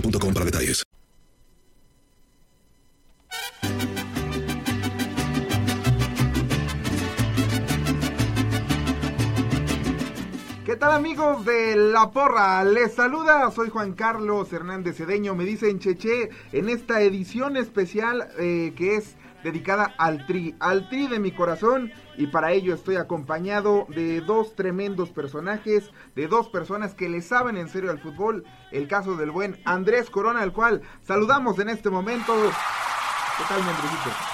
[0.00, 0.82] boostmobile.com para detalles.
[10.64, 12.64] ¿Qué tal amigos de La Porra?
[12.64, 18.74] Les saluda, soy Juan Carlos Hernández Cedeño, me dicen Cheche, en esta edición especial eh,
[18.76, 23.86] que es dedicada al tri, al tri de mi corazón y para ello estoy acompañado
[23.88, 28.88] de dos tremendos personajes, de dos personas que le saben en serio al fútbol, el
[28.88, 32.34] caso del buen Andrés Corona, al cual saludamos en este momento.
[32.34, 33.60] ¿Qué tal?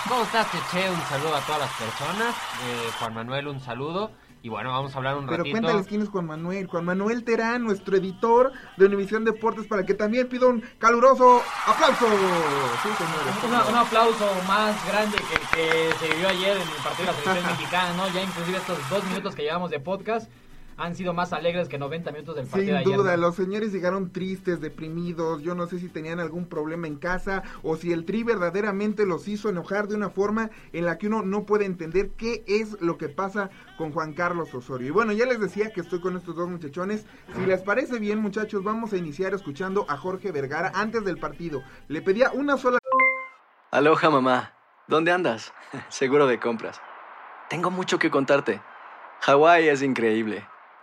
[0.09, 0.47] ¿Cómo estás?
[0.55, 2.34] Un saludo a todas las personas.
[2.34, 4.12] Eh, Juan Manuel, un saludo.
[4.44, 5.53] Y bueno, vamos a hablar un Pero ratito.
[5.53, 6.66] cuéntales quién es Juan Manuel.
[6.66, 12.06] Juan Manuel Terán, nuestro editor de Univisión Deportes, para que también pido un caluroso aplauso.
[12.82, 13.44] Sí, señores.
[13.48, 15.41] Una- un aplauso más grande que el
[15.91, 18.08] que se vivió ayer en el partido de la selección mexicana, ¿no?
[18.08, 20.28] Ya inclusive estos dos minutos que llevamos de podcast
[20.77, 22.97] han sido más alegres que 90 minutos del partido Sin ayer.
[22.97, 25.43] duda, los señores llegaron tristes, deprimidos.
[25.43, 29.28] Yo no sé si tenían algún problema en casa o si el tri verdaderamente los
[29.28, 32.99] hizo enojar de una forma en la que uno no puede entender qué es lo
[32.99, 34.88] que pasa con Juan Carlos Osorio.
[34.88, 37.06] Y bueno, ya les decía que estoy con estos dos muchachones.
[37.34, 41.62] Si les parece bien, muchachos, vamos a iniciar escuchando a Jorge Vergara antes del partido.
[41.89, 42.78] Le pedía una sola
[43.71, 44.53] Aloha mamá,
[44.87, 45.53] ¿dónde andas?
[45.89, 46.81] Seguro de compras.
[47.49, 48.60] Tengo mucho que contarte.
[49.22, 50.47] Hawái es increíble.